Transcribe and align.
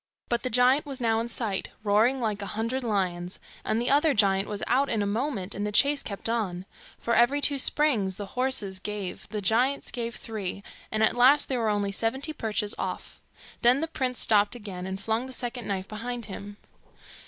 But 0.29 0.41
the 0.41 0.49
giant 0.49 0.87
was 0.87 0.99
now 0.99 1.19
in 1.19 1.27
sight, 1.27 1.69
roaring 1.83 2.19
like 2.19 2.41
a 2.41 2.47
hundred 2.57 2.83
lions, 2.83 3.37
and 3.63 3.79
the 3.79 3.91
other 3.91 4.15
giant 4.15 4.47
was 4.47 4.63
out 4.65 4.89
in 4.89 5.03
a 5.03 5.05
moment, 5.05 5.53
and 5.53 5.63
the 5.63 5.71
chase 5.71 6.01
kept 6.01 6.27
on. 6.27 6.65
For 6.97 7.13
every 7.13 7.39
two 7.39 7.59
springs 7.59 8.15
the 8.15 8.25
horses 8.33 8.79
gave, 8.79 9.29
the 9.29 9.43
giants 9.43 9.91
gave 9.91 10.15
three, 10.15 10.63
and 10.91 11.03
at 11.03 11.15
last 11.15 11.49
they 11.49 11.57
were 11.57 11.69
only 11.69 11.91
seventy 11.91 12.33
perches 12.33 12.73
off. 12.79 13.21
Then 13.61 13.79
the 13.79 13.87
prince 13.87 14.19
stopped 14.19 14.55
again, 14.55 14.87
and 14.87 14.99
flung 14.99 15.27
the 15.27 15.31
second 15.33 15.67
knife 15.67 15.87
behind 15.87 16.25
him. 16.25 16.57